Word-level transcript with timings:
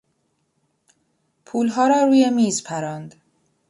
پولها 1.45 1.87
را 1.87 2.03
روی 2.03 2.29
میز 2.29 2.63
پراند. 2.63 3.15